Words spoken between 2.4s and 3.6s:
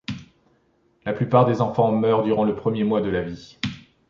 le premier mois de vie.